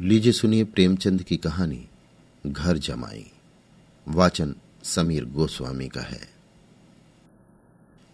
[0.00, 1.88] लीजिए सुनिए प्रेमचंद की कहानी,
[2.46, 3.30] घर जमाई।
[4.08, 6.28] वाचन समीर गोस्वामी का है।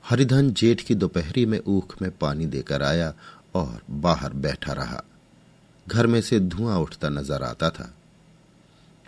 [0.05, 3.15] हरिधन जेठ की दोपहरी में ऊख में पानी देकर आया
[3.55, 5.05] और बाहर बैठा रहा।
[5.89, 7.95] घर में से धुआँ उठता नज़र आता था।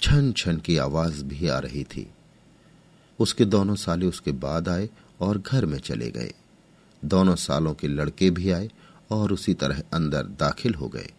[0.03, 2.11] छन छन की आवाज़ भी आ रही थी।
[3.19, 6.35] उसके दोनों साले उसके बाद आए और घर में चले गए।
[7.05, 8.71] दोनों सालों के लड़के भी आए
[9.11, 11.13] और उसी तरह अंदर दाखिल हो गए।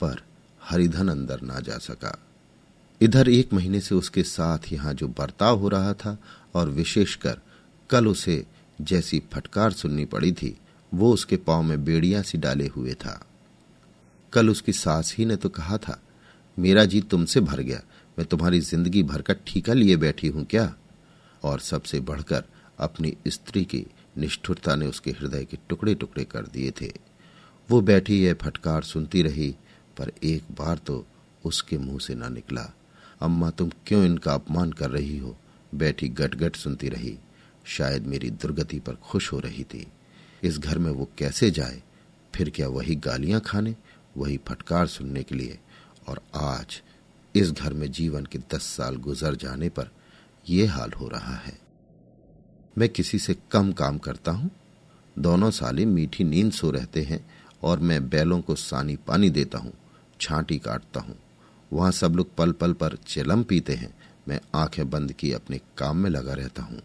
[0.00, 0.25] पर
[0.66, 2.16] हरिधन अंदर ना जा सका।
[3.00, 6.16] इधर एक महीने से उसके साथ यहाँ जो बर्ताव हो रहा था
[6.54, 7.40] और विशेषकर
[7.90, 8.44] कल उसे
[8.78, 10.56] जैसी फटकार सुननी पड़ी थी,
[10.92, 13.20] वो उसके पाँव में बेड़ियाँ सी डाले हुए था।
[14.32, 16.00] कल उसकी सास ही ने तो कहा था,
[16.56, 17.80] मेरा जी तुमसे भर गया,
[18.18, 20.72] मैं तुम्हारी ज़िंदगी भर का ठीका लिए बैठी हूँ क्या?
[21.42, 22.44] और सबसे बढ़कर
[22.78, 23.84] अपनी स्त्री की
[24.18, 26.92] निष्ठुरता ने उसके हृदय के टुकड़े टुकड़े कर दिए थे।
[27.68, 29.54] वो बैठी यह फटकार सुनती रही
[29.98, 31.06] पर एक बार तो
[31.44, 32.74] उसके मुँह से ना निकला।
[33.20, 35.36] अम्मा, तुम क्यों इनका अपमान कर रही हो?
[35.74, 37.18] बैठी गटगट सुनती रही।
[37.64, 39.86] शायद मेरी दुर्गति पर खुश हो रही थी।
[40.42, 41.82] इस घर में वो कैसे जाए?
[42.34, 43.76] फिर क्या वही गालियाँ खाने,
[44.16, 45.58] वही फटकार सुनने के लिए?
[46.08, 46.82] और आज
[47.34, 49.90] इस घर में जीवन के दस साल गुजर जाने पर
[50.48, 51.58] यह हाल हो रहा है।
[52.78, 54.50] मैं किसी से कम काम करता हूँ।
[55.18, 57.30] दोनों साले मीठी नींद सो रहते हैं
[57.62, 59.72] और मैं बैलों को सानी पानी देता हूँ।
[60.20, 61.16] छांटी काटता हूँ।
[61.72, 63.94] वहाँ सब लोग पल पल पर चिलम पीते हैं।
[64.28, 66.80] मैं आँखें बंद की अपने काम में लगा रहता हूँ।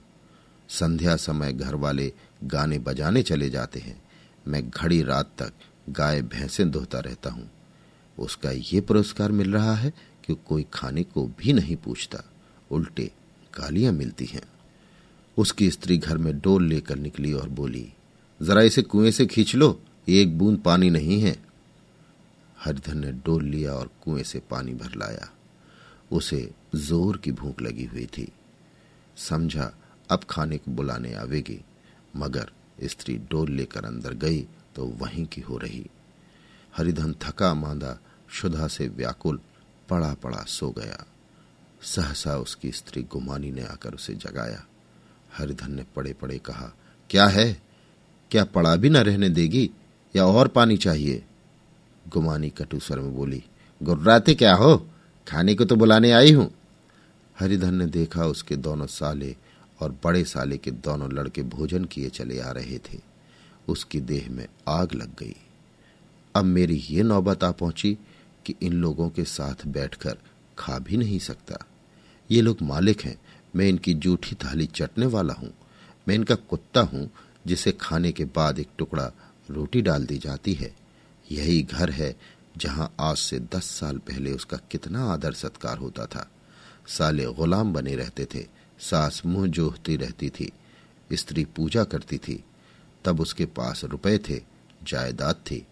[0.70, 4.02] संध्या समय घर वाले गाने बजाने चले जाते हैं।
[4.48, 5.54] मैं घड़ी रात तक
[5.90, 7.52] गाय भैंसें धोता रहता हूँ।
[8.20, 9.94] उसका ये पुरस्कार मिल रहा है
[10.26, 12.24] कि कोई खाने को भी नहीं पूछता।
[12.72, 13.12] उल्टे
[13.60, 14.42] गालियाँ मिलती हैं।
[15.38, 17.94] उसकी स्त्री घर में डोल लेकर निकली और बोली,
[18.42, 21.51] जरा इसे कुएँ से खींच लो, एक बूंद पानी नहीं है।
[22.64, 25.30] हरिधन ने डोल लिया और कुएँ से पानी भर लाया।
[26.12, 28.32] उसे ज़ोर की भूख लगी हुई थी।
[29.18, 29.72] समझा,
[30.10, 31.60] अब खाने को बुलाने आवेगी,
[32.16, 32.52] मगर
[32.84, 35.86] स्त्री डोल लेकर अंदर गई तो वहीं की हो रही।
[36.78, 37.98] हरिधन थका मांदा
[38.30, 39.40] शुदा से व्याकुल
[39.90, 41.06] पड़ा पड़ा सो गया।
[41.82, 44.66] सहसा उसकी स्त्री गुमानी ने आकर उसे जगाया।
[45.38, 46.72] हरिधन ने पड़े पड़े कहा,
[47.10, 47.62] क्या है?
[48.32, 49.70] क्या पड़ा भी न रहने देगी?
[50.16, 51.24] या और पानी चाहिए?
[52.10, 53.44] गुमानी कटु स्वर में बोली,
[53.84, 54.88] गुर्राते क्या हो?
[55.28, 56.52] खाने को तो बुलाने आई हूँ.
[57.40, 59.36] हरिधन ने देखा उसके दोनों साले
[59.82, 63.00] और बड़े साले के दोनों लड़के भोजन किए चले आ रहे थे।
[63.68, 65.36] उसकी देह में आग लग गई।
[66.36, 67.98] अब मेरी ये नौबत आ पहुँची
[68.46, 70.18] कि इन लोगों के साथ बैठकर
[70.58, 71.66] खा भी नहीं सकता।
[72.32, 73.22] ये लोग मालिक हैं।
[73.56, 75.54] मैं इनकी जूठी थाली चटने वाला हूँ।
[76.08, 77.10] मैं इनका कुत्ता हूँ,
[77.48, 79.12] जिसे खाने के बाद एक टुकड़ा
[79.52, 80.81] रोटी डाल दी जाती है।
[81.32, 82.20] यही घर है
[82.58, 86.32] जहाँ आज से दस साल पहले उसका कितना आदर सत्कार होता था।
[86.88, 88.48] साले गुलाम बने रहते थे,
[88.80, 90.52] सास मुँह जोहती रहती थी,
[91.14, 92.44] स्त्री पूजा करती थी।
[93.06, 94.42] तब उसके पास रुपए थे,
[94.84, 95.68] जायदाद थी।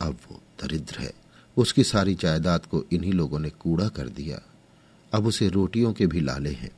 [0.00, 1.12] अब वो दरिद्र है।
[1.56, 4.40] उसकी सारी जायदाद को इन्हीं लोगों ने कूड़ा कर दिया।
[5.12, 6.70] अब उसे रोटियों के भी लाले हैं।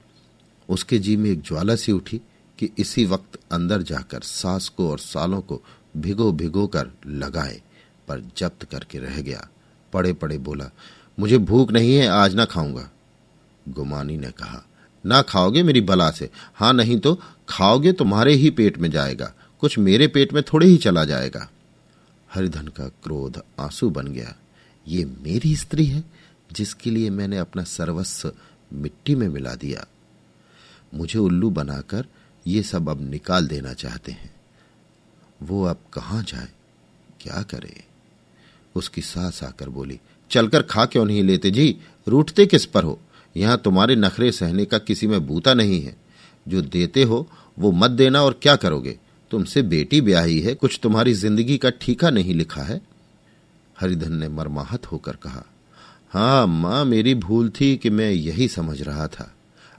[0.69, 2.21] उसके जी में एक ज्वाला सी उठी
[2.59, 5.63] कि इसी वक्त अंदर जाकर सास को और सालों को
[5.97, 7.63] भिगो भिगो कर लगाए।
[8.09, 9.49] पर जब्त करके रह गया।
[9.93, 10.71] पड़े पड़े बोला,
[11.19, 12.91] मुझे भूख नहीं है, आज ना खाऊँगा।
[13.69, 14.67] गुमानी ने कहा,
[15.07, 16.31] ना खाओगे मेरी बला से?
[16.55, 20.77] हाँ, नहीं तो खाओगे तुम्हारे ही पेट में जाएगा। कुछ मेरे पेट में थोड़े ही
[20.77, 21.51] चला जाएगा।
[22.35, 24.35] हरिधन का क्रोध आँसू बन गया।
[24.89, 26.05] ये मेरी स्त्री है,
[26.53, 28.33] जिसके लिए मैंने अपना सर्वस्व
[28.73, 29.87] मिट्टी में मिला दिया।
[30.95, 32.07] मुझे उल्लू बनाकर
[32.47, 34.35] ये सब अब निकाल देना चाहते हैं।
[35.43, 36.49] वो अब कहाँ जाए?
[37.21, 37.94] क्या करे?
[38.75, 40.01] उसकी सास आकर बोली,
[40.31, 41.77] चलकर खा क्यों नहीं लेते जी?
[42.09, 43.01] रूठते किस पर हो?
[43.37, 45.97] यहाँ तुम्हारे नखरे सहने का किसी में बूता नहीं है।
[46.49, 47.29] जो देते हो,
[47.59, 48.99] वो मत देना और क्या करोगे?
[49.31, 52.81] तुमसे बेटी ब्याही है, कुछ तुम्हारी ज़िंदगी का ठीका नहीं लिखा है?
[53.81, 55.45] हरिधन ने मरमाहत होकर कहा,
[56.11, 59.35] हाँ, माँ, मेरी भूल थी कि मैं यही समझ रहा था।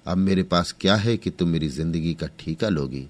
[0.07, 3.07] अब मेरे पास क्या है कि तुम मेरी ज़िंदगी का ठीका लोगी?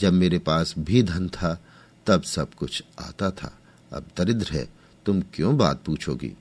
[0.00, 1.62] जब मेरे पास भी धन था,
[2.06, 3.58] तब सब कुछ आता था।
[3.92, 6.32] अब दरिद्र है तुम क्यों बात पूछोगी?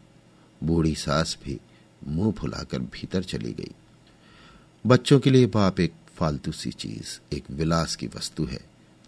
[0.64, 1.60] बूढ़ी सास भी
[2.08, 3.72] मुँह फुलाकर भीतर चली गई।
[4.86, 8.60] बच्चों के लिए बाप एक फालतू सी चीज़, एक विलास की वस्तु है,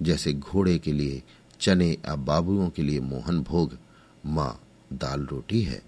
[0.01, 1.23] जैसे घोड़े के लिए,
[1.59, 3.77] चने या बाबुओं के लिए मोहन भोग।
[4.25, 4.61] माँ,
[4.93, 5.81] दाल रोटी है।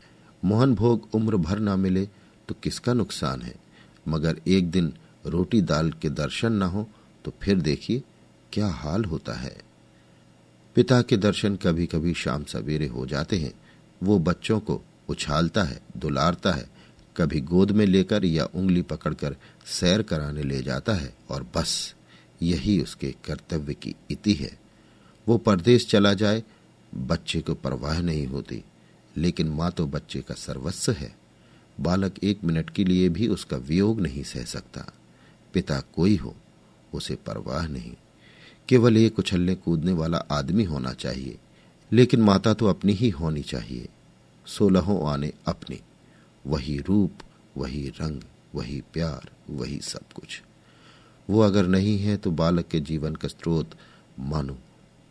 [0.46, 2.06] मोहन भोग उम्र भर ना मिले
[2.50, 3.56] तो किसका नुकसान है?
[4.08, 4.94] मगर एक दिन
[5.26, 6.90] रोटी दाल के दर्शन न हो
[7.26, 8.04] तो फिर देखिए
[8.54, 9.58] क्या हाल होता है।
[10.76, 13.54] पिता के दर्शन कभी कभी शाम सवेरे हो जाते हैं।
[14.04, 16.70] वो बच्चों को उछालता है, दुलारता है,
[17.18, 19.36] कभी गोद में लेकर या उंगली पकड़कर
[19.66, 21.96] सैर कराने ले जाता है और बस,
[22.42, 24.60] यही उसके कर्तव्य की इति है।
[25.28, 26.44] वो परदेश चला जाए,
[26.96, 28.64] बच्चे को परवाह नहीं होती,
[29.18, 31.16] लेकिन माँ तो बच्चे का सर्वस्व है।
[31.80, 34.94] बालक एक मिनट के लिए भी उसका वियोग नहीं सह सकता।
[35.54, 36.36] पिता कोई हो,
[36.94, 37.94] उसे परवाह नहीं।
[38.70, 41.38] केवल एक उछलने कूदने वाला आदमी होना चाहिए,
[41.92, 43.90] लेकिन माता तो अपनी ही होनी चाहिए।
[44.46, 45.80] सोलहों आने अपनी,
[46.46, 47.12] वही रूप,
[47.58, 48.22] वही रंग,
[48.56, 50.42] वही प्यार, वही सब कुछ।
[51.30, 53.72] वो अगर नहीं है तो बालक के जीवन का स्रोत
[54.20, 54.58] मानो,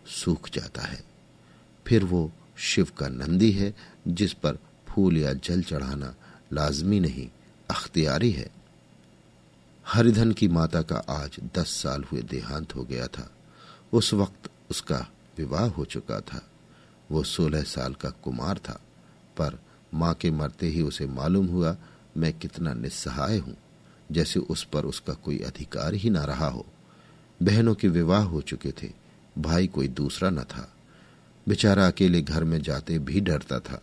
[0.06, 1.02] सूख जाता है।
[1.86, 3.74] फिर वो शिव का नंदी है,
[4.08, 4.58] जिस पर
[4.88, 6.14] फूल या जल चढ़ाना
[6.52, 7.28] लाजमी नहीं,
[7.70, 8.50] अख्तियारी है।
[9.86, 13.30] हरिधन की माता का आज दस साल हुए देहांत हो गया था।
[13.94, 15.08] उस वक्त उसका
[15.38, 16.50] विवाह हो चुका था।
[17.10, 18.80] वो सोलह साल का कुमार था,
[19.36, 19.60] पर
[19.94, 21.76] माँ के मरते ही उसे मालूम हुआ,
[22.16, 23.56] मैं कितना निस्सहाय हूँ,
[24.12, 26.66] जैसे उस पर उसका कोई अधिकार ही ना रहा हो।
[27.42, 28.92] बहनों के विवाह हो चुके थे,
[29.38, 30.72] भाई कोई दूसरा न था।
[31.48, 33.82] बेचारा अकेले घर में जाते भी डरता था।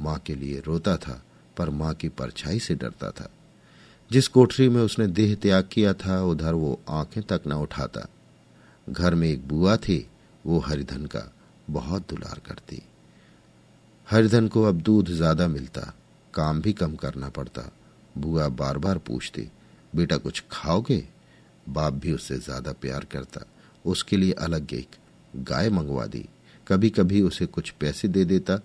[0.00, 1.22] माँ के लिए रोता था,
[1.56, 3.28] पर माँ की परछाई से डरता था।
[4.12, 8.08] जिस कोठरी में उसने देह त्याग किया था, उधर वो आँखें तक न उठाता।
[8.88, 10.06] घर में एक बुआ थी,
[10.46, 11.32] वो हरिधन का
[11.70, 12.82] बहुत दुलार करती।
[14.08, 15.94] हरिधन को अब दूध ज़्यादा मिलता,
[16.34, 17.70] काम भी कम करना पड़ता।
[18.18, 19.48] बुआ बार बार पूछती,
[19.94, 21.08] बेटा कुछ खाओगे?
[21.68, 23.40] बाप भी उससे ज़्यादा प्यार करता।
[23.84, 24.96] उसके लिए अलग एक
[25.36, 26.28] गाय मंगवा दी।
[26.68, 28.56] कभी कभी उसे कुछ पैसे दे देता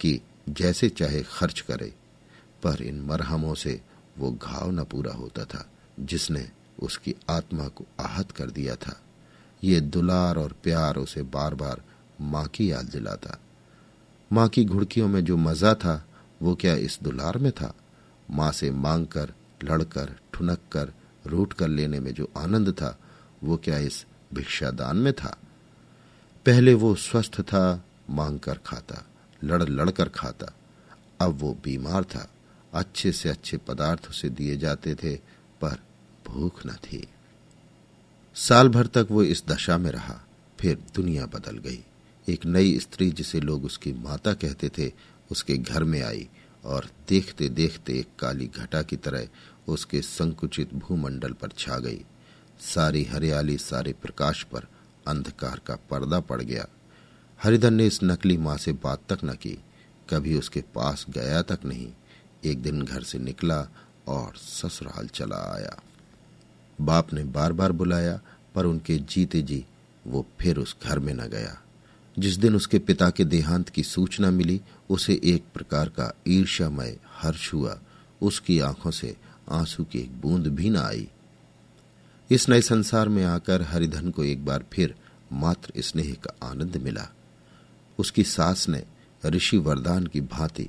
[0.00, 1.92] कि जैसे चाहे खर्च करे।
[2.62, 3.80] पर इन मरहमों से
[4.18, 5.68] वो घाव न पूरा होता था,
[6.00, 6.48] जिसने
[6.82, 9.00] उसकी आत्मा को आहत कर दिया था।
[9.64, 11.82] ये दुलार और प्यार उसे बार बार
[12.20, 13.38] माँ की याद दिलाता।
[14.32, 16.06] माँ की घुड़कियों में जो मज़ा था,
[16.42, 17.74] वो क्या इस दुलार में था?
[18.30, 19.32] माँ से मांग कर
[19.64, 20.92] लड़कर ठुनक कर
[21.26, 22.98] रूट कर लेने में जो आनंद था,
[23.44, 25.38] वो क्या इस भिक्षादान में था?
[26.46, 29.04] पहले वो स्वस्थ था मांग कर खाता,
[29.44, 30.46] लड़ लड़कर खाता।
[31.20, 32.30] अब वो बीमार था,
[32.74, 35.16] अच्छे से अच्छे पदार्थ उसे दिए जाते थे,
[35.60, 35.78] पर
[36.26, 37.08] भूख न थी।
[38.38, 40.24] साल भर तक वो इस दशा में रहा,
[40.60, 41.84] फिर दुनिया बदल गई।
[42.28, 44.92] एक नई स्त्री जिसे लोग उसकी माता कहते थे,
[45.30, 46.28] उसके घर में आई
[46.64, 49.28] और देखते देखते एक काली घटा की तरह
[49.68, 52.04] उसके संकुचित भूमंडल पर छा गई।
[52.60, 54.66] सारी हरियाली, सारे प्रकाश पर
[55.06, 56.66] अंधकार का पर्दा पड़ गया।
[57.42, 59.58] हरिधन ने इस नकली माँ से बात तक न की।
[60.10, 61.92] कभी उसके पास गया तक नहीं।
[62.44, 63.68] एक दिन घर से निकला
[64.08, 65.82] और ससुराल चला आया।
[66.80, 68.20] बाप ने बार बार बुलाया,
[68.54, 69.64] पर उनके जीते जी,
[70.06, 71.62] वो फिर उस घर में न गया।
[72.18, 74.60] जिस दिन उसके पिता के देहांत की सूचना मिली,
[74.90, 77.78] उसे एक प्रकार का ईर्ष्यामय हर्ष हुआ।
[78.22, 79.16] उसकी आँखों से
[79.50, 81.08] आँसू की एक बूंद भी न आई।
[82.30, 84.94] इस नए संसार में आकर हरिधन को एक बार फिर
[85.32, 87.08] मात्र स्नेह का आनंद मिला।
[87.98, 88.84] उसकी सास ने
[89.26, 90.68] ऋषि वरदान की भांति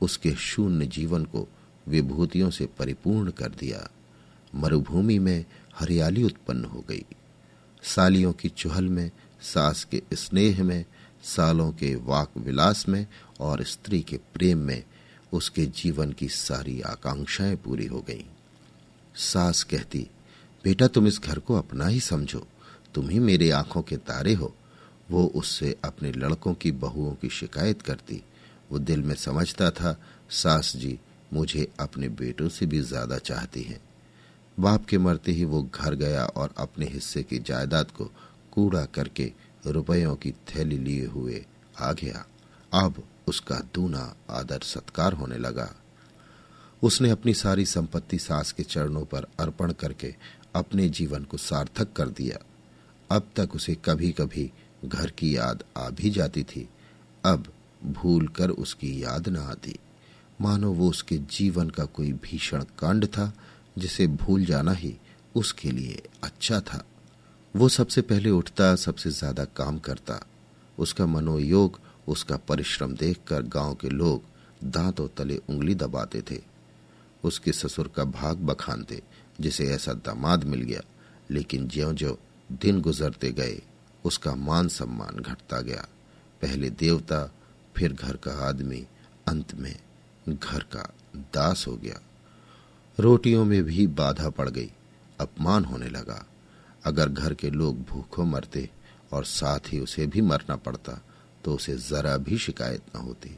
[0.00, 1.48] उसके शून्य जीवन को
[1.88, 3.90] विभूतियों से परिपूर्ण कर दिया।
[4.56, 5.44] मरुभूमि में
[5.74, 7.04] हरियाली उत्पन्न हो गई।
[7.82, 9.10] सालियों की चुहल में,
[9.42, 10.84] सास के स्नेह में,
[11.22, 13.06] सालों के वाक विलास में
[13.40, 14.84] और स्त्री के प्रेम में
[15.32, 18.24] उसके जीवन की सारी आकांक्षाएँ पूरी हो गईं।
[19.14, 20.10] सास कहती,
[20.64, 22.46] बेटा, तुम इस घर को अपना ही समझो।
[22.94, 24.54] तुम ही मेरे आँखों के तारे हो।
[25.10, 28.22] वो उससे अपने लड़कों की बहुओं की शिकायत करती।
[28.72, 30.98] वो दिल में समझता था, सास जी,
[31.32, 33.85] मुझे अपने बेटों से भी ज़्यादा चाहती हैं।
[34.60, 38.04] बाप के मरते ही वो घर गया और अपने हिस्से की जायदाद को
[38.52, 39.32] कूड़ा करके
[39.66, 41.46] रुपयों की थैली लिए हुए
[41.80, 42.26] आ गया।
[42.72, 45.74] अब उसका दूना आदर सत्कार होने लगा।
[46.82, 50.14] उसने अपनी सारी संपत्ति सास के चरणों पर अर्पण करके
[50.54, 52.38] अपने जीवन को सार्थक कर दिया।
[53.10, 54.52] अब तक उसे कभी कभी
[54.84, 56.68] घर की याद आ भी जाती थी।
[57.24, 57.52] अब
[57.84, 59.78] भूल कर उसकी याद न आती।
[60.40, 63.32] मानो वो उसके जीवन का कोई भीषण कांड था
[63.78, 64.96] जिसे भूल जाना ही
[65.34, 66.84] उसके लिए अच्छा था।
[67.56, 70.26] वो सबसे पहले उठता, सबसे ज़्यादा काम करता।
[70.78, 74.22] उसका मनोयोग, उसका परिश्रम देखकर गाँव के लोग
[74.64, 76.40] दांतों तले उंगली दबाते थे।
[77.24, 79.02] उसके ससुर का भाग बखानते,
[79.40, 80.80] जिसे ऐसा दामाद मिल गया।
[81.30, 82.18] लेकिन ज्यो ज्यो
[82.52, 83.62] दिन गुजरते गए,
[84.04, 85.88] उसका मान सम्मान घटता गया।
[86.42, 87.34] पहले देवता,
[87.76, 88.86] फिर घर का आदमी,
[89.28, 89.76] अंत में
[90.28, 92.00] घर का दास हो गया।
[92.98, 94.70] रोटियों में भी बाधा पड़ गई।
[95.20, 96.24] अपमान होने लगा।
[96.84, 98.68] अगर घर के लोग भूखों मरते
[99.12, 101.00] और साथ ही उसे भी मरना पड़ता
[101.44, 103.36] तो उसे जरा भी शिकायत न होती।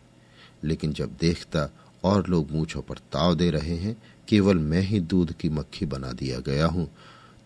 [0.64, 1.68] लेकिन जब देखता,
[2.04, 3.96] और लोग मूछों पर ताव दे रहे हैं,
[4.28, 6.88] केवल मैं ही दूध की मक्खी बना दिया गया हूँ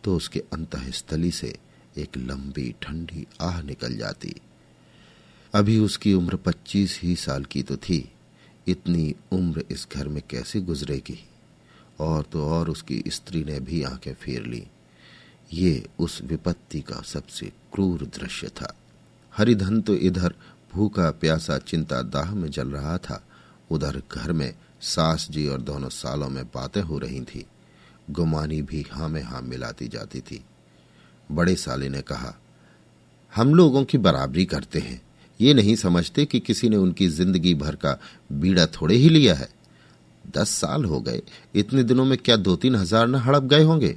[0.04, 1.56] तो उसके अंतस्थली से
[1.98, 4.34] एक लंबी ठंडी आह निकल जाती।
[5.54, 8.12] अभी उसकी उम्र पच्चीस ही साल की तो थी।
[8.66, 11.18] इतनी उम्र इस घर में कैसे गुजरेगी?
[12.02, 14.66] और तो और उसकी स्त्री ने भी आँखें फेर ली।
[15.52, 18.74] ये उस विपत्ति का सबसे क्रूर दृश्य था।
[19.32, 20.34] हरिधन तो इधर
[20.72, 23.22] भूखा प्यासा चिंता दाह में जल रहा था।
[23.70, 27.46] उधर घर में सास जी और दोनों सालों में बातें हो रही थी।
[28.10, 30.44] गुमानी भी हाँ में हाँ मिलाती जाती थी।
[31.32, 32.34] बड़े साले ने कहा,
[33.32, 35.00] हम लोगों की बराबरी करते हैं।
[35.40, 37.98] ये नहीं समझते कि किसी ने उनकी ज़िंदगी भर का
[38.32, 39.48] बीड़ा थोड़े ही लिया है।
[40.24, 41.22] दस साल हो गए।
[41.54, 43.96] इतने दिनों में क्या दो तीन हज़ार न हड़प गए होंगे?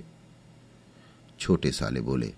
[1.39, 2.31] छोटे साले बोले,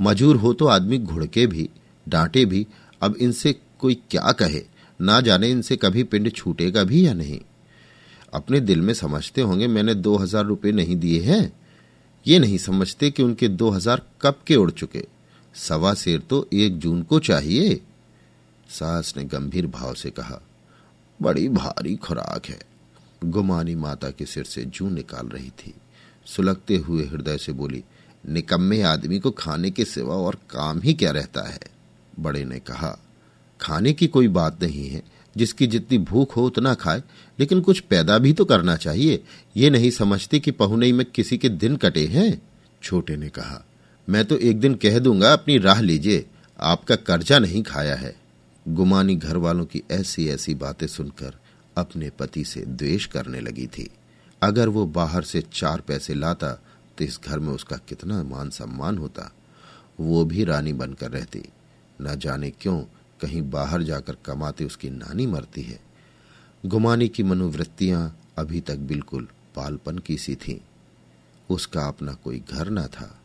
[0.00, 1.68] मजूर हो तो आदमी घुड़के भी,
[2.06, 2.66] डांटे भी,
[3.02, 4.62] अब इनसे कोई क्या कहे?
[5.00, 7.40] ना जाने इनसे कभी पिंड छूटेगा भी या नहीं।
[8.32, 11.52] अपने दिल में समझते होंगे, मैंने दो हज़ार रुपये नहीं दिए हैं।
[12.26, 15.04] ये नहीं समझते कि उनके दो हज़ार कब के उड़ चुके।
[15.54, 17.80] सवा शेर तो एक जून को चाहिए।
[18.70, 20.40] सास ने गंभीर भाव से कहा,
[21.20, 22.60] बड़ी भारी खुराक है।
[23.24, 25.74] गुमानी माता के सिर से जू निकाल रही थी।
[26.26, 27.84] सुलगते हुए हृदय से बोली,
[28.28, 31.60] निकम्मे आदमी को खाने के सिवा और काम ही क्या रहता है?
[32.20, 32.98] बड़े ने कहा,
[33.60, 35.02] खाने की कोई बात नहीं है।
[35.36, 37.02] जिसकी जितनी भूख हो उतना खाए,
[37.40, 39.24] लेकिन कुछ पैदा भी तो करना चाहिए।
[39.56, 42.42] ये नहीं समझते कि पहुनई में किसी के दिन कटे हैं?
[42.82, 43.66] छोटे ने कहा,
[44.08, 46.26] मैं तो एक दिन कह दूँगा, अपनी राह लीजिए।
[46.60, 48.16] आपका कर्जा नहीं खाया है।
[48.68, 51.38] गुमानी घर वालों की ऐसी ऐसी बातें सुनकर
[51.76, 53.90] अपने पति से द्वेष करने लगी थी।
[54.42, 56.52] अगर वो बाहर से चार पैसे लाता
[56.98, 59.32] तो इस घर में उसका कितना मान सम्मान होता।
[60.00, 61.42] वो भी रानी बनकर रहती।
[62.00, 62.80] न जाने क्यों,
[63.20, 65.80] कहीं बाहर जाकर कमाते उसकी नानी मरती है।
[66.66, 70.60] गुमानी की मनोवृत्तियाँ अभी तक बिल्कुल पालपन की सी थीं।
[71.50, 73.20] उसका अपना कोई घर न था।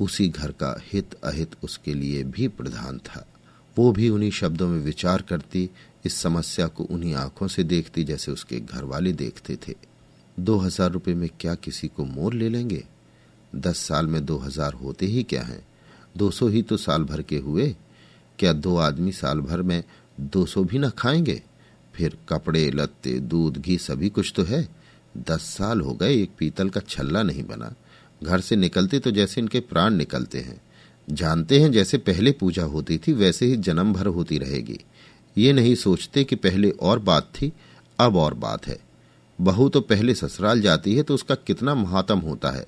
[0.00, 3.26] उसी घर का हित अहित उसके लिए भी प्रधान था।
[3.78, 5.70] वो भी उन्हीं शब्दों में विचार करती
[6.06, 9.74] इस समस्या को उन्हीं आँखों से देखती जैसे उसके घर वाले देखते थे।
[10.40, 12.84] दो हज़ार रुपये में क्या किसी को मोर ले लेंगे?
[13.56, 15.64] दस साल में दो हज़ार होते ही क्या हैं?
[16.16, 17.74] दो सौ ही तो साल भर के हुए।
[18.38, 19.82] क्या दो आदमी साल भर में
[20.20, 21.42] दो सौ भी न खाएँगे?
[21.94, 24.68] फिर कपड़े, लत्ते, दूध, घी सभी कुछ तो है।
[25.16, 27.74] दस साल हो गए, एक पीतल का छल्ला नहीं बना।
[28.22, 30.60] घर से निकलते तो जैसे इनके प्राण निकलते हैं।
[31.08, 34.78] जानते हैं जैसे पहले पूजा होती थी, वैसे ही जन्म भर होती रहेगी।
[35.38, 37.52] ये नहीं सोचते कि पहले और बात थी,
[37.98, 38.78] अब और बात है।
[39.40, 42.66] बहू तो पहले ससुराल जाती है तो उसका कितना महात्म होता है।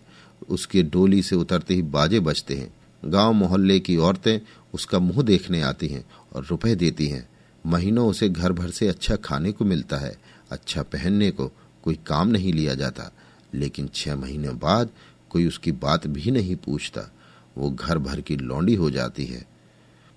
[0.48, 4.40] उसके डोली से उतरते ही बाजे बजते हैं। गाँव मोहल्ले की औरतें
[4.74, 7.28] उसका मुँह देखने आती हैं और रुपए देती हैं।
[7.66, 10.16] महीनों उसे घर भर से अच्छा खाने को मिलता है
[10.50, 13.10] अच्छा पहनने को कोई काम नहीं लिया जाता।
[13.54, 14.90] लेकिन छह महीने बाद
[15.30, 17.12] कोई उसकी बात भी नहीं पूछता।
[17.58, 19.57] वो घर भर की लौंडी हो जाती है।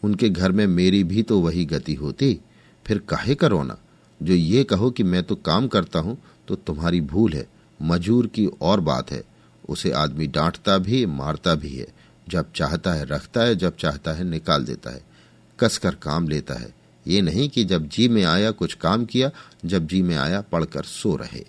[0.03, 2.39] उनके घर में मेरी भी तो वही गति होती।
[2.87, 3.77] फिर काहे का रोना?
[4.23, 6.17] जो ये कहो कि मैं तो काम करता हूँ
[6.47, 7.47] तो तुम्हारी भूल है।
[7.81, 9.23] मजूर की और बात है।
[9.69, 11.87] उसे आदमी डांटता भी, मारता भी है।
[12.29, 15.01] जब चाहता है रखता है, जब चाहता है निकाल देता है।
[15.59, 16.73] कसकर काम लेता है।
[17.07, 19.31] ये नहीं कि जब जी में आया कुछ काम किया,
[19.65, 21.45] जब जी में आया पढ़कर सो रहे।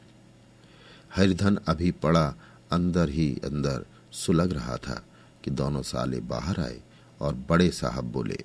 [1.16, 2.34] हरिधन अभी पड़ा
[2.72, 5.04] अंदर ही अंदर। सुलग रहा था
[5.44, 6.80] कि दोनों साले बाहर आए।
[7.22, 8.38] और बड़े साहब बोले,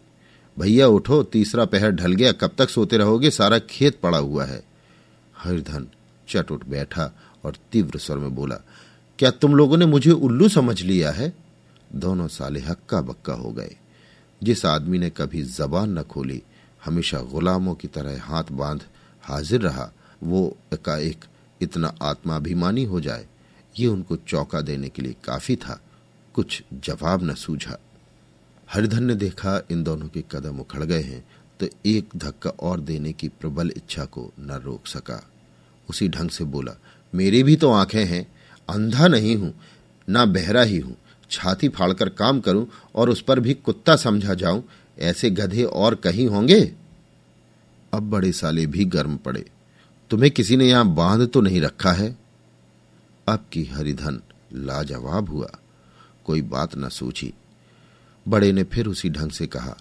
[0.59, 3.31] भैया, उठो, तीसरा पहर ढल गया, कब तक सोते रहोगे?
[3.31, 4.63] सारा खेत पड़ा हुआ है।
[5.37, 5.87] हरिधन
[6.29, 7.11] चट उठ बैठा
[7.45, 8.55] और तीव्र स्वर में बोला,
[9.19, 11.33] क्या तुम लोगों ने मुझे उल्लू समझ लिया है?
[11.95, 13.75] दोनों साले हक्का बक्का हो गए।
[14.43, 16.43] जिस आदमी ने कभी जबान न खोली,
[16.85, 18.83] हमेशा गुलामों की तरह हाथ बाँध
[19.21, 19.91] हाजिर रहा,
[20.23, 21.25] वो एकाएक
[21.61, 23.27] इतना आत्माभिमानी हो जाए,
[23.79, 25.81] ये उनको चौका देने के लिए काफ़ी था,
[26.33, 27.77] कुछ जवाब न सूझा।
[28.69, 31.25] हरिधन ने देखा इन दोनों के कदम उखड़ गए हैं
[31.59, 35.21] तो एक धक्का और देने की प्रबल इच्छा को न रोक सका।
[35.89, 36.71] उसी ढंग से बोला,
[37.13, 38.27] मेरी भी तो आँखें हैं,
[38.69, 39.53] अंधा नहीं हूँ,
[40.09, 40.95] ना बहरा ही हूँ।
[41.31, 44.63] छाती फाड़कर काम करूँ और उस पर भी कुत्ता समझा जाऊँ,
[44.99, 46.61] ऐसे गधे और कहीं होंगे?
[47.93, 49.45] अब बड़े साले भी गर्म पड़े।
[50.09, 52.17] तुम्हें किसी ने यहाँ बाँध तो नहीं रखा है?
[53.27, 54.21] अब की हरिधन
[54.53, 55.51] लाजवाब हुआ।
[56.25, 57.33] कोई बात न सूझी।
[58.27, 59.75] बड़े ने फिर उसी ढंग से कहा,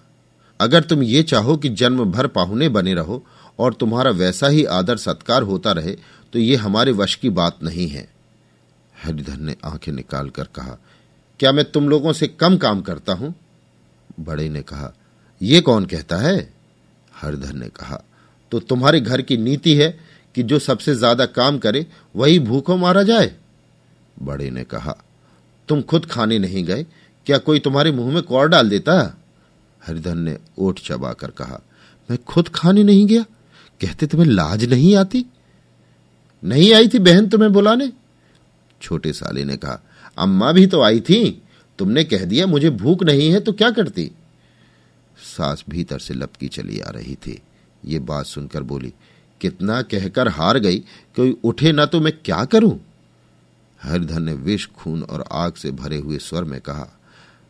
[0.59, 3.23] अगर तुम ये चाहो कि जन्म भर पाहुने बने रहो
[3.59, 5.95] और तुम्हारा वैसा ही आदर सत्कार होता रहे
[6.33, 8.07] तो ये हमारे वश की बात नहीं है।
[8.95, 10.77] हरिधन ने आँखें निकालकर कहा,
[11.39, 13.33] क्या मैं तुम लोगों से कम काम करता हूँ?
[14.19, 14.93] बड़े ने कहा
[15.41, 16.37] यह कौन कहता है?
[17.13, 18.03] हरिधन ने कहा
[18.51, 19.97] तो तुम्हारे घर की नीति है
[20.35, 21.85] कि जो सबसे ज़्यादा काम करे,
[22.15, 23.35] वही भूखों मारा जाए?
[24.17, 24.95] बड़े ने कहा,
[25.69, 26.85] तुम खुद खाने नहीं गए
[27.27, 29.17] क्या कोई तुम्हारे मुँह में कौर डाल देता?
[29.87, 31.61] हरिधन ने ओठ चबाकर कहा,
[32.11, 33.23] मैं खुद खाने नहीं गया?
[33.81, 35.25] कहते तुम्हें लाज नहीं आती?
[36.43, 37.91] नहीं आई थी बहन तुम्हें बुलाने?
[38.81, 39.79] छोटे साले ने कहा,
[40.17, 41.43] अम्मा भी तो आई थी।
[41.79, 44.11] तुमने कह दिया, मुझे भूख नहीं है तो क्या करती?
[45.37, 47.41] सास भीतर से लपकी चली आ रही थी।
[47.85, 48.93] ये बात सुनकर बोली,
[49.41, 50.79] कितना कहकर हार गई,
[51.15, 52.79] कोई उठे ना तो मैं क्या करूँ?
[53.83, 56.93] हरिधन ने विष, खून और आग से भरे हुए स्वर में कहा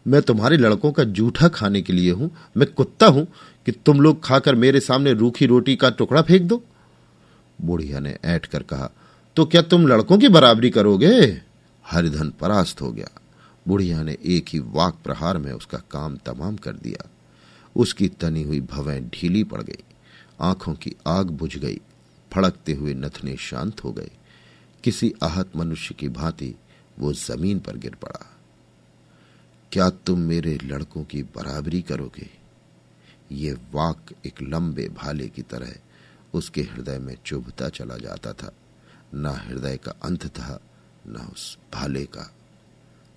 [0.08, 3.26] मैं तुम्हारे लड़कों का जूठा खाने के लिए हूँ। मैं कुत्ता हूँ
[3.66, 6.64] कि तुम लोग खाकर मेरे सामने रूखी रोटी का टुकड़ा फेंक दो।
[7.60, 8.90] बुढ़िया ने ऐठ कर कहा
[9.38, 11.42] तो क्या तुम लड़कों की बराबरी करोगे?
[11.86, 13.10] हरिधन परास्त हो गया।
[13.68, 17.10] बुढ़िया ने एक ही वाक प्रहार में उसका काम तमाम कर दिया।
[17.76, 19.84] उसकी तनी हुई भवें ढीली पड़ गई।
[20.42, 21.80] आँखों की आग बुझ गई।
[22.32, 24.10] फड़कते हुए नथने शांत हो गए।
[24.84, 26.54] किसी आहत मनुष्य की भांति
[27.00, 28.37] वो ज़मीन पर गिर पड़ा।
[29.72, 32.30] क्या तुम मेरे लड़कों की बराबरी करोगे?
[33.32, 35.74] ये वाक एक लंबे भाले की तरह
[36.34, 38.52] उसके हृदय में चुभता चला जाता था।
[39.14, 40.60] न हृदय का अंत था,
[41.08, 42.34] न उस भाले का।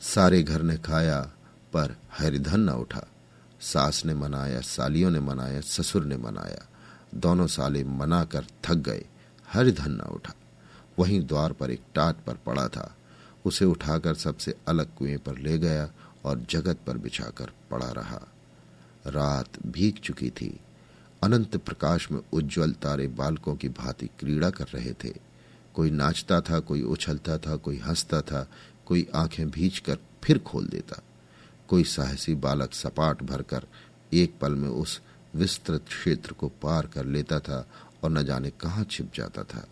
[0.01, 1.33] सारे घर ने खाया,
[1.73, 3.07] पर हरिधन न उठा।
[3.61, 6.69] सास ने मनाया, सालियों ने मनाया, ससुर ने मनाया।
[7.15, 9.05] दोनों साले मनाकर थक गए,
[9.53, 10.35] हरिधन न उठा।
[10.99, 12.97] वहीं द्वार पर एक टाट पर पड़ा था।
[13.45, 15.91] उसे उठाकर सबसे अलग कुएँ पर ले गया
[16.25, 18.21] और जगत पर बिछाकर पड़ा रहा।
[19.07, 20.61] रात भीग चुकी थी।
[21.23, 25.15] अनंत प्रकाश में उज्जवल तारे बालकों की भांति क्रीड़ा कर रहे थे।
[25.75, 28.51] कोई नाचता था, कोई उछलता था, कोई हंसता था,
[28.87, 31.03] कोई आँखें भीज कर फिर खोल देता।
[31.69, 33.67] कोई साहसी बालक सपाट भरकर
[34.13, 35.01] एक पल में उस
[35.35, 37.69] विस्तृत क्षेत्र को पार कर लेता था
[38.05, 39.67] और न जाने कहाँ छिप जाता था।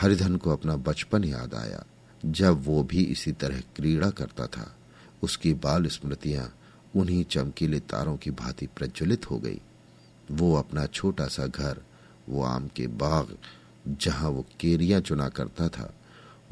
[0.00, 1.84] हरिधन को अपना बचपन याद आया,
[2.26, 4.75] जब वो भी इसी तरह क्रीड़ा करता था।
[5.26, 6.46] उसकी बाल स्मृतियाँ
[6.96, 9.60] उन्हीं चमकीले तारों की भांति प्रज्वलित हो गई।
[10.30, 11.82] वो अपना छोटा सा घर,
[12.28, 13.36] वो आम के बाग,
[13.88, 15.94] जहाँ वो केरियाँ चुना करता था,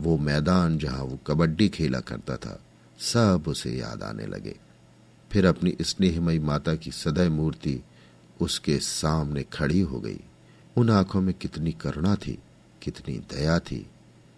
[0.01, 2.61] वो मैदान जहाँ वो कबड्डी खेला करता था,
[2.99, 4.57] सब उसे याद आने लगे।
[5.33, 7.81] फिर अपनी स्नेहमयी माता की सदैव मूर्ति
[8.41, 10.21] उसके सामने खड़ी हो गई।
[10.77, 12.39] उन आँखों में कितनी करुणा थी,
[12.83, 13.87] कितनी दया थी।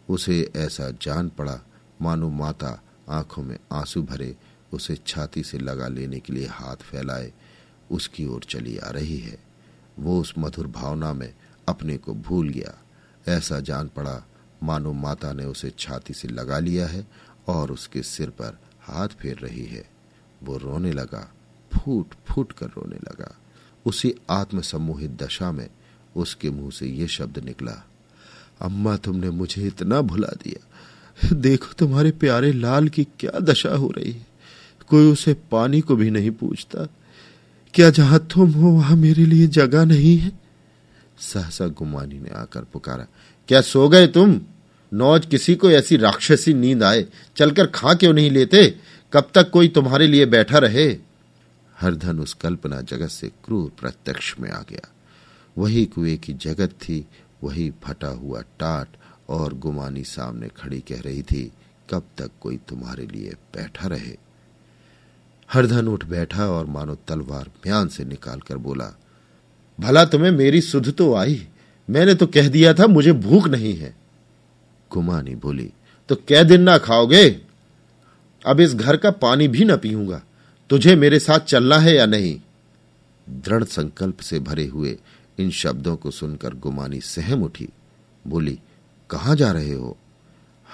[0.08, 1.60] उसे ऐसा जान पड़ा,
[2.02, 4.36] मानो माता आँखों में आँसू भरे,
[4.72, 7.32] उसे छाती से लगा लेने के लिए हाथ फैलाए,
[7.90, 9.38] उसकी ओर चली आ रही है।
[9.98, 11.34] वो उस मधुर भावना में
[11.68, 12.82] अपने को भूल गया।
[13.28, 14.26] ऐसा जान पड़ा,
[14.62, 17.06] मानो माता ने उसे छाती से लगा लिया है
[17.48, 19.90] और उसके सिर पर हाथ फेर रही है।
[20.42, 21.34] वो रोने लगा,
[21.72, 23.38] फूट फूट कर रोने लगा।
[23.86, 25.70] उसी आत्म सम्मोहित दशा में
[26.16, 27.86] उसके मुँह से ये शब्द निकला,
[28.60, 30.66] अम्मा, तुमने मुझे इतना भुला दिया।
[31.32, 34.26] देखो तुम्हारे प्यारे लाल की क्या दशा हो रही है।
[34.88, 36.86] कोई उसे पानी को भी नहीं पूछता।
[37.74, 40.32] क्या जहाँ तुम हो, वहाँ मेरे लिए जगह नहीं है?
[41.18, 43.06] सहसा गुमानी ने आकर पुकारा,
[43.48, 44.40] क्या सो गए तुम?
[44.94, 48.78] नौज किसी को ऐसी राक्षसी नींद आए, चलकर खा क्यों नहीं लेते?
[49.12, 50.96] कब तक कोई तुम्हारे लिए बैठा रहे?
[51.80, 54.92] हरधन उस कल्पना जगत से क्रूर प्रत्यक्ष में आ गया।
[55.58, 57.06] वही कुएँ की जगत थी,
[57.44, 58.88] वही फटा हुआ टाट
[59.28, 61.50] और गुमानी सामने खड़ी कह रही थी,
[61.90, 64.16] कब तक कोई तुम्हारे लिए बैठा रहे?
[65.50, 68.92] हरधन उठ बैठा और मानो तलवार म्यान से निकालकर बोला,
[69.78, 71.46] भला तुम्हें मेरी सुध तो आई,
[71.88, 73.94] मैंने तो कह दिया था मुझे भूख नहीं है।
[74.90, 75.70] गुमानी बोली
[76.08, 77.28] तो कै दिन ना खाओगे?
[78.44, 80.22] अब इस घर का पानी भी ना पीऊँगा,
[80.70, 82.40] तुझे मेरे साथ चलना है या नहीं?
[83.26, 84.96] दृढ़ संकल्प से भरे हुए
[85.38, 87.68] इन शब्दों को सुनकर गुमानी सहम उठी,
[88.24, 88.58] बोली
[89.10, 89.98] कहाँ जा रहे हो?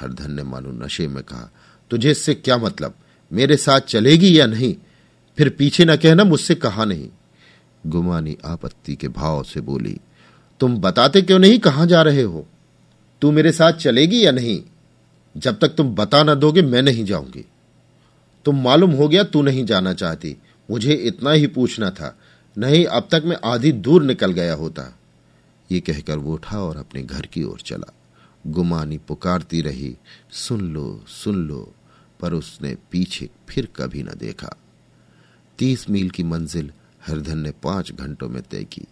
[0.00, 1.50] हरधन ने मानो नशे में कहा,
[1.90, 2.94] तुझे इससे क्या मतलब?
[3.32, 4.76] मेरे साथ चलेगी या नहीं?
[5.38, 7.08] फिर पीछे न कहना मुझसे कहा नहीं।
[7.86, 9.98] गुमानी आपत्ति के भाव से बोली,
[10.60, 12.46] तुम बताते क्यों नहीं कहाँ जा रहे हो?
[13.20, 14.62] तू मेरे साथ चलेगी या नहीं?
[15.36, 17.46] जब तक तुम बता ना दोगे मैं नहीं जाऊँगी।
[18.44, 20.36] तुम मालूम हो गया तू नहीं जाना चाहती।
[20.70, 22.18] मुझे इतना ही पूछना था।
[22.58, 24.98] नहीं, अब तक मैं आधी दूर निकल गया होता।
[25.72, 27.92] ये कहकर वो उठा और अपने घर की ओर चला।
[28.46, 29.96] गुमानी पुकारती रही,
[30.30, 31.72] सुन लो सुन लो।
[32.20, 34.50] पर उसने पीछे फिर कभी न देखा।
[35.58, 36.72] तीस मील की मंजिल
[37.06, 38.86] हरधन ने पाँच घंटों में तय की।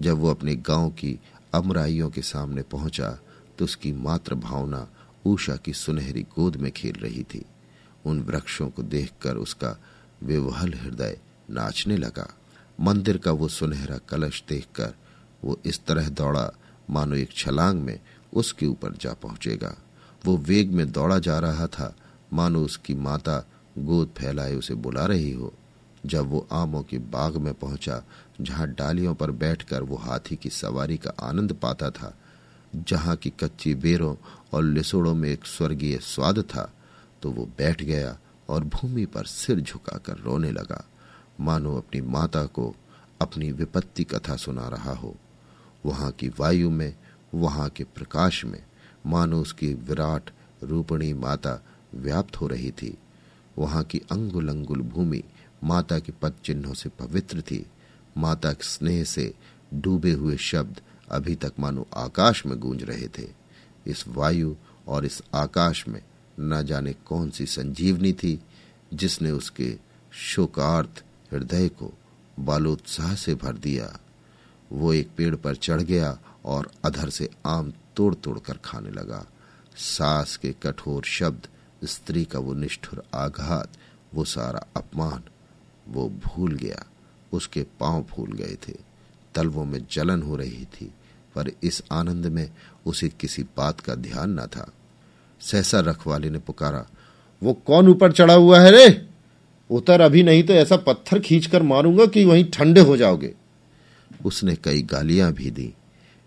[0.00, 1.18] जब वो अपने गाँव की
[1.54, 3.18] अमराइयों के सामने पहुँचा
[3.58, 4.88] तो उसकी मात्र भावना
[5.26, 7.44] ऊषा की सुनहरी गोद में खेल रही थी।
[8.04, 9.76] उन वृक्षों को देखकर उसका
[10.22, 11.18] विवहल हृदय
[11.50, 12.28] नाचने लगा।
[12.80, 14.94] मंदिर का वो सुनहरा कलश देखकर
[15.44, 16.50] वो इस तरह दौड़ा,
[16.90, 18.00] मानो एक छलांग में
[18.34, 19.74] उसके ऊपर जा पहुंचेगा।
[20.26, 21.94] वो वेग में दौड़ा जा रहा था।
[22.32, 23.38] मानो उसकी माता
[23.78, 25.52] गोद फैलाए उसे बुला रही हो।
[26.06, 28.02] जब वो आमों के बाग में पहुँचा,
[28.40, 32.14] जहाँ डालियों पर बैठकर वो हाथी की सवारी का आनंद पाता था,
[32.74, 34.16] जहाँ की कच्ची बेरों
[34.52, 36.72] और लिसोड़ों में एक स्वर्गीय स्वाद था
[37.22, 38.18] तो वो बैठ गया
[38.48, 40.84] और भूमि पर सिर झुकाकर रोने लगा।
[41.40, 42.74] मानो अपनी माता को
[43.20, 45.14] अपनी विपत्ति कथा सुना रहा हो।
[45.86, 46.94] वहाँ की वायु में
[47.34, 48.62] वहाँ के प्रकाश में
[49.06, 50.30] मानो उसकी विराट
[50.62, 51.62] रूपणी माता
[51.94, 52.98] व्याप्त हो रही थी।
[53.58, 55.22] वहाँ की अंगुल अंगुल भूमि
[55.64, 57.66] माता के पद चिन्हों से पवित्र थी।
[58.18, 59.34] माता के स्नेह से
[59.74, 63.28] डूबे हुए शब्द अभी तक मानो आकाश में गूंज रहे थे।
[63.86, 64.54] इस वायु
[64.88, 66.02] और इस आकाश में
[66.40, 68.42] न जाने कौन सी संजीवनी थी,
[68.94, 69.78] जिसने उसके
[70.12, 71.92] शोकार्थ हृदय को
[72.40, 73.98] बालोत्साह से भर दिया।
[74.72, 79.26] वो एक पेड़ पर चढ़ गया और अधर से आम तोड़ तोड़ कर खाने लगा।
[79.76, 81.46] सास के कठोर शब्द,
[81.84, 83.68] स्त्री का वो निष्ठुर आघात,
[84.14, 85.22] वो सारा अपमान,
[85.88, 86.84] वो भूल गया।
[87.32, 88.74] उसके पाँव फूल गए थे।
[89.34, 90.94] तलवों में जलन हो रही थी,
[91.34, 92.50] पर इस आनंद में
[92.86, 94.72] उसे किसी बात का ध्यान न था।
[95.40, 96.86] सहसा रखवाले ने पुकारा,
[97.42, 99.08] वो कौन ऊपर चढ़ा हुआ है रे?
[99.70, 103.34] उतर अभी नहीं तो ऐसा पत्थर खींचकर मारूँगा कि वहीं ठंडे हो जाओगे।
[104.24, 105.74] उसने कई गालियाँ भी दी।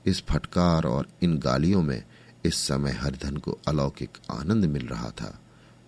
[0.05, 2.03] इस फटकार और इन गालियों में
[2.45, 5.39] इस समय हरिधन को अलौकिक आनंद मिल रहा था।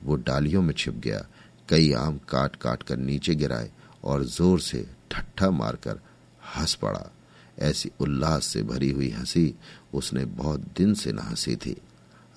[0.03, 1.25] वो डालियों में छिप गया,
[1.69, 3.69] कई आम काट काट कर नीचे गिराए
[4.03, 5.99] और ज़ोर से ठट्ठा मारकर
[6.57, 7.11] हंस पड़ा।
[7.59, 9.53] ऐसी उल्लास से भरी हुई हँसी
[9.93, 11.75] उसने बहुत दिन से न हँसी थी।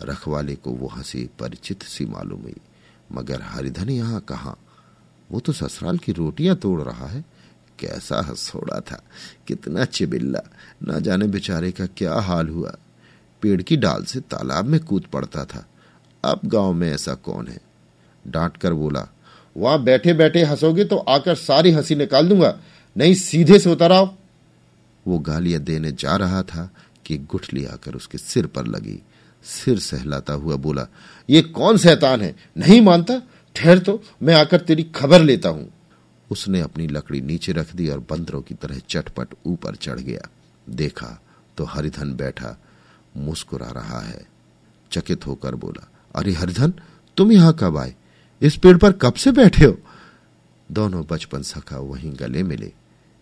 [0.03, 2.57] रखवाले को वो हँसी परिचित सी मालूम हुई,
[3.13, 4.57] मगर हरिधन यहाँ कहा?
[5.31, 7.25] वो तो ससुराल की रोटियाँ तोड़ रहा है।
[7.81, 9.03] कैसा हंसोड़ा था।
[9.47, 10.43] कितना चिबिल्ला।
[10.83, 12.77] ना जाने बेचारे का क्या हाल हुआ।
[13.43, 15.67] पेड़ की डाल से तालाब में कूद पड़ता था।
[16.25, 17.59] अब गाँव में ऐसा कौन है?
[18.25, 19.07] डांट कर बोला,
[19.57, 22.59] वहाँ बैठे बैठे हंसोगे तो आकर सारी हँसी निकाल दूँगा।
[22.97, 24.15] नहीं सीधे से उतर आओ।
[25.07, 26.71] वो गालियाँ देने जा रहा था
[27.07, 29.03] कि गुठली आकर उसके सिर पर लगी।
[29.45, 30.87] सिर सहलाता हुआ बोला,
[31.31, 32.35] ये कौन शैतान है?
[32.57, 33.21] नहीं मानता?
[33.57, 35.69] ठहर तो मैं आकर तेरी खबर लेता हूँ।
[36.31, 40.29] उसने अपनी लकड़ी नीचे रख दी और बंदरों की तरह चटपट ऊपर चढ़ गया।
[40.69, 41.21] देखा
[41.57, 42.57] तो हरिधन बैठा,
[43.17, 44.27] मुस्कुरा रहा है।
[44.93, 46.73] चकित होकर बोला, अरे हरिधन,
[47.17, 47.95] तुम यहाँ कब आए?
[48.43, 49.79] इस पेड़ पर कब से बैठे हो?
[50.73, 52.73] दोनों बचपन सखा वहीं गले मिले।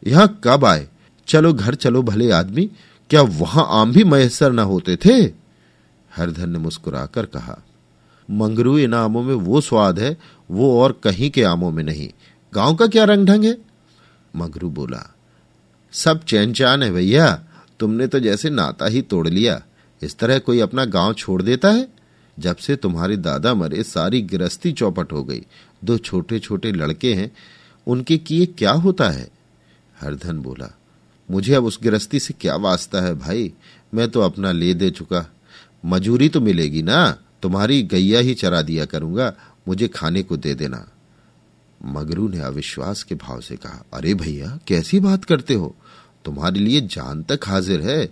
[0.06, 0.88] यहाँ कब आए?
[1.26, 2.70] चलो घर, चलो भले आदमी,
[3.10, 5.32] क्या वहाँ आम भी मयसर न होते थे?
[6.16, 7.58] हरधन ने मुस्कुराकर कहा
[8.30, 10.16] मंगरू इन आमों में वो स्वाद है,
[10.50, 12.10] वो और कहीं के आमों में नहीं।
[12.54, 13.58] गाँव का क्या रंग ढंग है?
[14.36, 15.14] मगरू बोला,
[15.92, 17.44] सब चैन चान है भैया,
[17.80, 19.62] तुमने तो जैसे नाता ही तोड़ लिया,
[20.02, 21.88] इस तरह कोई अपना गाँव छोड़ देता है?
[22.38, 25.46] जब से तुम्हारे दादा मरे, सारी गिरस्ती चौपट हो गई,
[25.84, 27.32] दो छोटे छोटे लड़के हैं,
[27.86, 29.28] उनके किए क्या होता है?
[30.00, 30.78] हरधन बोला,
[31.30, 33.52] मुझे अब उस गिरस्ती से क्या वास्ता है भाई?
[33.94, 35.26] मैं तो अपना ले दे चुका।
[35.84, 39.34] मजूरी तो मिलेगी ना, तुम्हारी गैया ही चरा दिया करूँगा,
[39.68, 40.88] मुझे खाने को दे देना।
[41.84, 45.76] मगरू ने अविश्वास के भाव से कहा, अरे भैया, कैसी बात करते हो?
[46.24, 48.06] तुम्हारे लिए जान तक हाजिर है।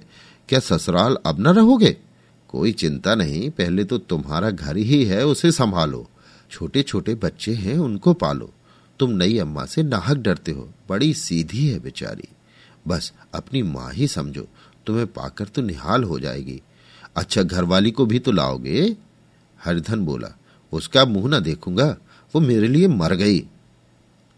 [0.49, 1.97] क्या ससुराल अब न रहोगे?
[2.49, 6.11] कोई चिंता नहीं, पहले तो तुम्हारा घर ही है, उसे संभालो।
[6.51, 8.53] छोटे छोटे बच्चे हैं, उनको पालो।
[8.99, 12.29] तुम नई अम्मा से नाहक डरते हो, बड़ी सीधी है बेचारी।
[12.89, 14.47] बस, अपनी माँ ही समझो,
[14.87, 16.63] तुम्हें पाकर तो निहाल हो जाएगी।
[17.17, 18.97] अच्छा घरवाली को भी तो लाओगे?
[19.65, 20.39] हरिधन बोला,
[20.73, 21.97] उसका मुँह ना देखूँगा,
[22.35, 23.47] वो मेरे लिए मर गई।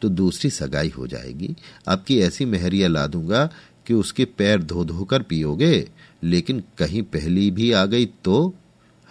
[0.02, 1.56] तो दूसरी सगाई हो जाएगी।
[1.88, 3.50] आपकी ऐसी मेहरिया ला दूँगा
[3.86, 5.90] कि उसके पैर धो धोकर पियोगे,
[6.22, 8.54] लेकिन कहीं पहली भी आ गई तो?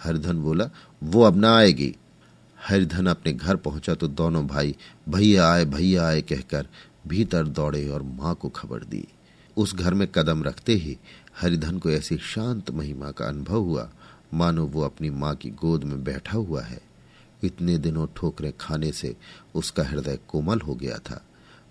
[0.02, 0.70] हरिधन बोला,
[1.02, 1.94] वो अब ना आएगी।
[2.68, 4.76] हरिधन अपने घर पहुँचा तो दोनों भाई,
[5.08, 6.66] भैया आए भैया आए, कहकर
[7.06, 9.04] भीतर दौड़े और माँ को खबर दी।
[9.56, 10.96] उस घर में कदम रखते ही
[11.40, 13.90] हरिधन को ऐसी शांत महिमा का अनुभव हुआ।
[14.34, 16.87] मानो वो अपनी माँ की गोद में बैठा हुआ है।
[17.44, 19.16] इतने दिनों ठोकरें खाने से
[19.54, 21.24] उसका हृदय कोमल हो गया था।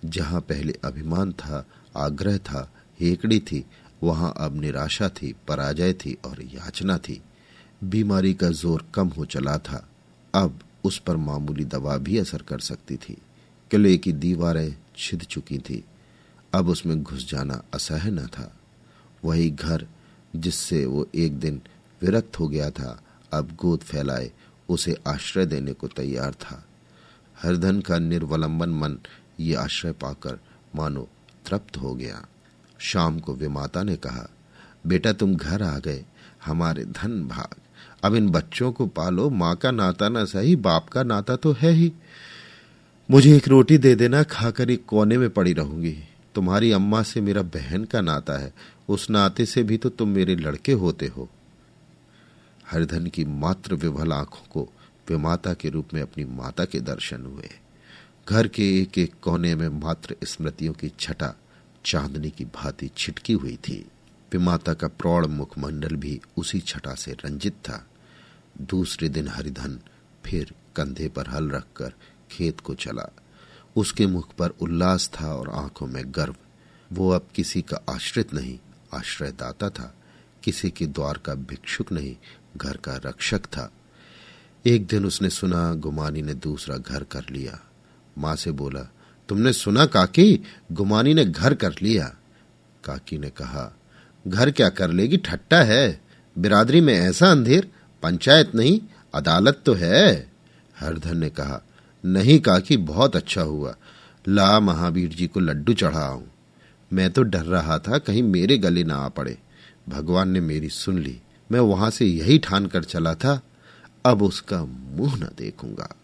[0.05, 1.65] जहाँ पहले अभिमान था,
[1.97, 3.65] आग्रह था, हेकड़ी थी,
[4.03, 7.21] वहाँ अब निराशा थी, पराजय थी और याचना थी।
[7.83, 9.87] बीमारी का ज़ोर कम हो चला था।
[10.35, 13.17] अब उस पर मामूली दवा भी असर कर सकती थी।
[13.71, 15.83] किले की दीवारें छिद चुकी थी।
[16.53, 18.59] अब उसमें घुस जाना असह्य न था।
[19.25, 19.87] वही घर
[20.35, 21.61] जिससे वो एक दिन
[22.01, 23.03] विरक्त हो गया था,
[23.33, 24.31] अब गोद फैलाए
[24.69, 26.65] उसे आश्रय देने को तैयार था।
[27.43, 28.97] हरधन का निर्वलंबन मन
[29.39, 30.39] ये आश्रय पाकर
[30.75, 31.07] मानो
[31.45, 32.25] तृप्त हो गया।
[32.79, 34.29] शाम को विमाता ने कहा,
[34.87, 36.05] बेटा, तुम घर आ गए,
[36.45, 37.55] हमारे धन भाग।
[38.03, 41.71] अब इन बच्चों को पालो, माँ का नाता ना सही, बाप का नाता तो है
[41.71, 41.93] ही।
[43.11, 45.97] मुझे एक रोटी दे देना, खाकर एक कोने में पड़ी रहूँगी।
[46.35, 48.53] तुम्हारी अम्मा से मेरा बहन का नाता है,
[48.89, 51.29] उस नाते से भी तो तुम मेरे लड़के होते हो।
[52.71, 54.73] हरिधन की मात्र विभल आँखों को
[55.09, 57.49] विमाता के रूप में अपनी माता के दर्शन हुए।
[58.29, 61.35] घर के एक एक कोने में मात्र स्मृतियों की छटा,
[61.85, 63.87] चांदनी की भांति छिटकी हुई थी।
[64.31, 67.87] विमाता का प्रौढ़ मुखमंडल भी उसी छटा से रंजित था।
[68.61, 69.79] दूसरे दिन हरिधन
[70.25, 71.93] फिर कंधे पर हल रखकर
[72.31, 73.15] खेत को चला।
[73.75, 76.35] उसके मुख पर उल्लास था और आँखों में गर्व।
[76.91, 78.59] वो अब किसी का आश्रित नहीं,
[78.93, 79.93] आश्रयदाता था।
[80.43, 82.15] किसी के द्वार का भिक्षुक नहीं
[82.57, 83.71] घर का रक्षक था।
[84.65, 87.59] एक दिन उसने सुना, गुमानी ने दूसरा घर कर लिया।
[88.17, 88.91] माँ से बोला,
[89.29, 90.43] तुमने सुना काकी?
[90.71, 92.15] गुमानी ने घर कर लिया।
[92.83, 93.77] काकी ने कहा,
[94.27, 95.17] घर क्या कर लेगी?
[95.17, 96.01] ठट्टा है।
[96.37, 97.71] बिरादरी में ऐसा अंधेर?
[98.03, 98.81] पंचायत नहीं,
[99.13, 100.31] अदालत तो है।
[100.79, 101.61] हरधन ने कहा,
[102.05, 103.75] नहीं काकी, बहुत अच्छा हुआ।
[104.27, 106.23] ला महावीर जी को लड्डू चढ़ाऊं।
[106.93, 109.37] मैं तो डर रहा था कहीं मेरे गले ना आ पड़े।
[109.89, 113.41] भगवान ने मेरी सुन ली। मैं वहाँ से यही ठान कर चला था,
[114.05, 115.95] अब उसका मुँह न देखूँगा।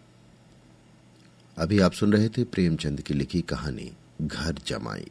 [1.58, 5.10] अभी आप सुन रहे थे प्रेमचंद की लिखी कहानी, घर जमाई।